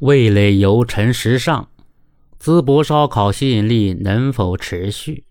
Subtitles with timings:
[0.00, 1.66] 味蕾游成时尚，
[2.40, 5.24] 淄博烧烤吸引力能否持续？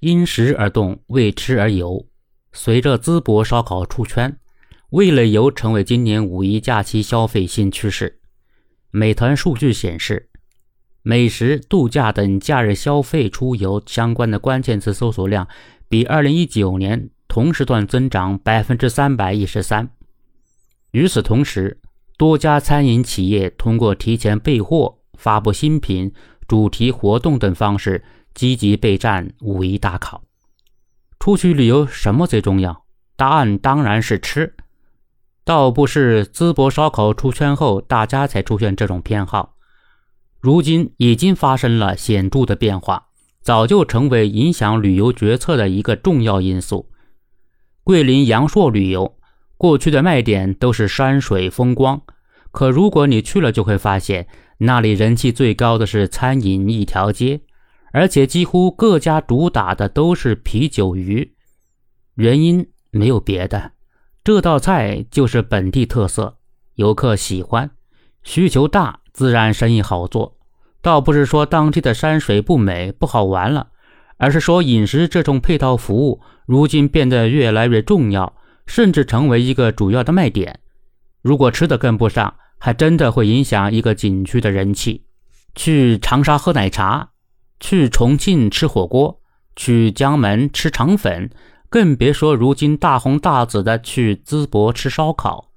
[0.00, 2.06] 因食而动，为吃而游。
[2.54, 4.38] 随着淄博烧烤出圈，
[4.90, 8.18] 味蕾游成为今年五一假期消费新趋势。
[8.90, 10.30] 美团数据显示，
[11.02, 15.46] 美食、度假等假日消费出游相关的关键词搜索量
[15.86, 19.90] 比二零一九年同时段增长百分之三百一十三。
[20.92, 21.78] 与此同时，
[22.18, 26.12] 多家餐饮企业通过提前备货、发布新品、
[26.48, 28.04] 主题活动等方式，
[28.34, 30.24] 积极备战五一大考。
[31.20, 32.84] 出去旅游什么最重要？
[33.14, 34.56] 答案当然是吃。
[35.44, 39.54] 倒不是淄博烧烤出圈后，大家才出现这种偏好。
[40.40, 43.06] 如今已经发生了显著的变化，
[43.40, 46.90] 早就成为影响旅游决策的一个重要因素。
[47.84, 49.14] 桂林阳朔旅游。
[49.58, 52.00] 过去的卖点都是山水风光，
[52.52, 57.40] 可如果你去了，就会发现那里人气最高的是餐饮一条街，
[57.92, 61.34] 而且几乎各家主打的都是啤酒鱼。
[62.14, 63.72] 原因没有别的，
[64.22, 66.38] 这道菜就是本地特色，
[66.76, 67.68] 游客喜欢，
[68.22, 70.36] 需求大，自然生意好做。
[70.80, 73.70] 倒不是说当地的山水不美不好玩了，
[74.18, 78.37] 而是说饮食这种配套服务如今变得越来越重要。
[78.68, 80.60] 甚至成为一个主要的卖点。
[81.22, 85.04] 如果吃的跟不上，还真的会影响一个景区的人气。
[85.54, 87.08] 去长沙喝奶茶，
[87.58, 89.20] 去重庆吃火锅，
[89.56, 91.30] 去江门吃肠粉，
[91.68, 95.50] 更别说如今大红大紫的去淄博吃烧烤。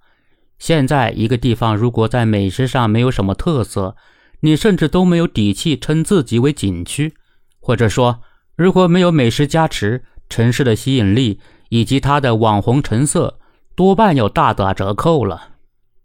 [0.58, 3.95] 现在一个地方如果在美食上没有什么特色，
[4.39, 7.14] 你甚至都没有底气称自己为景区。
[7.59, 8.22] 或者说，
[8.56, 11.39] 如果没有美食加持，城市的吸引力。
[11.72, 13.39] 以及它的网红成色
[13.75, 15.52] 多半要大打折扣了。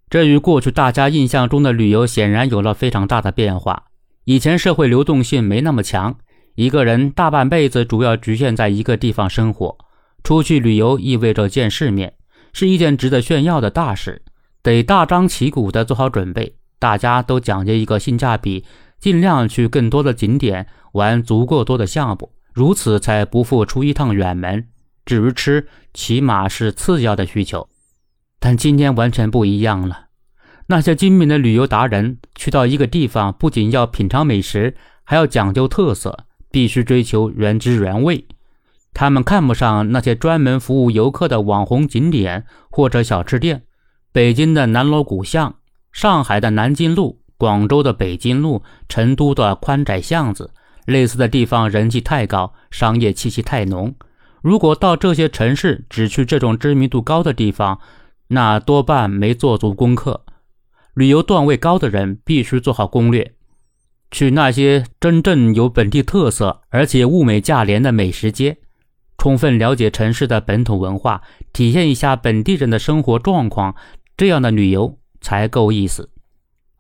[0.09, 3.87] 这与过去大家印象中的旅游显然有了非常大的变化。
[4.27, 6.15] 以前社会流动性没那么强，
[6.55, 9.77] 一个人大半辈子主要局限在一个地方生活。
[10.23, 12.15] 出去旅游意味着见世面，
[12.53, 14.23] 是一件值得炫耀的大事，
[14.63, 16.55] 得大张旗鼓地做好准备。
[16.79, 18.65] 大家都讲究一个性价比，
[19.01, 24.69] 尽量去更多的景点玩足够多的项目，如此才不负出一趟远门。
[25.07, 27.69] 至于吃，起码是次要的需求，
[28.41, 30.09] 但今天完全不一样了。
[30.67, 38.27] 那些精明的旅游达人去到一个地方，不仅要品尝美食，还要讲究特色，必须追求原汁原味。
[38.93, 43.63] 他们看不上那些专门服务游客的网红景点或者小吃店。
[44.11, 45.55] 北京的南锣鼓巷，
[45.93, 50.51] 上海的南京路，广州的北京路，成都的宽窄巷子，
[50.87, 53.95] 类似的地方人气太高，商业气息太浓。
[54.47, 57.81] 如果到这些城市只去这种知名度高的地方，
[58.29, 60.25] 那多半没做足功课。
[60.95, 63.35] 旅游段位高的人必须做好攻略，
[64.13, 68.59] 去那些真正有本地特色而且物美价廉的美食街，
[69.19, 73.75] 充分了解城市的本土文化，体验一下本地人的生活状况，
[74.17, 76.11] 这样的旅游才够意思。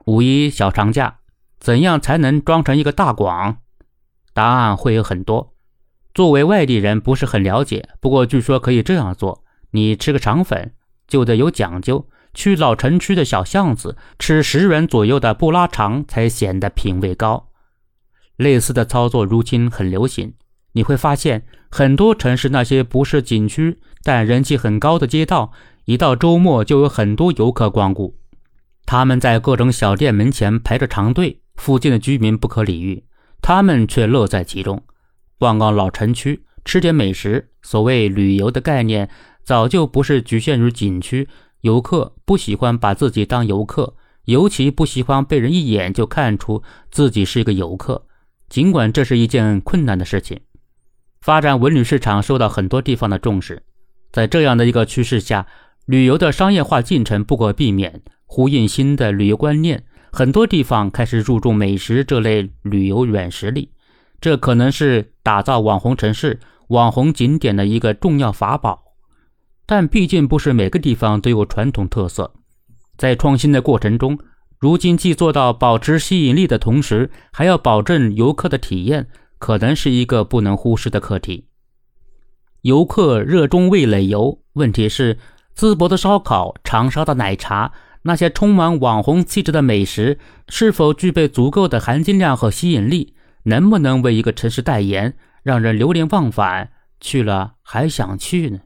[0.04, 1.16] 五一小长假，
[1.58, 3.56] 怎样才能装成一个大广？
[4.32, 5.55] 答案会有很多。
[6.16, 7.90] 作为外地人，不是很了解。
[8.00, 10.72] 不过据说可以这样做：你吃个肠粉
[11.06, 17.50] 就得有讲究，去老城区的小巷子吃十元左右的布拉肠才显得品味高。
[18.36, 20.32] 类似的操作如今很流行。
[20.72, 25.52] 你会发现，很多城市那些不是景区但人气很高的街道，
[25.84, 28.16] 一到周末就有很多游客光顾。
[28.86, 33.04] 他们在各种小店门前排着长队，附近的居民不可理喻，
[33.42, 34.82] 他们却乐在其中。
[35.38, 37.50] 逛逛老城区，吃点美食。
[37.62, 39.08] 所谓旅游的概念，
[39.42, 41.28] 早就不是局限于景区。
[41.62, 43.94] 游客不喜欢把自己当游客，
[44.26, 48.06] 尤其不喜欢被人一眼就看出自己是一个游客。
[48.48, 50.40] 尽管这是一件困难的事情，
[51.20, 53.64] 发展文旅市场受到很多地方的重视。
[54.12, 55.46] 在这样的一个趋势下，
[55.86, 58.02] 旅游的商业化进程不可避免。
[58.24, 63.70] 呼应新的旅游观念，很多地方开始注重美食这类旅游软实力。
[64.26, 68.82] 这可能是打造网红城市、网红景点的一个重要法宝，
[69.66, 72.32] 但毕竟不是每个地方都有传统特色。
[72.98, 74.18] 在创新的过程中，
[74.58, 79.06] 如今既做到保持吸引力的同时，还要保证游客的体验，
[79.38, 81.46] 可能是一个不能忽视的课题。
[82.62, 85.18] 游客热衷味蕾游，问题是
[85.56, 87.70] 淄博的烧烤、长沙的奶茶，
[88.02, 90.18] 那些充满网红气质的美食，
[90.48, 93.12] 是否具备足够的含金量和吸引力？
[93.46, 96.70] 能不能为一个城市代言，让人流连忘返，
[97.00, 98.58] 去了还想去呢？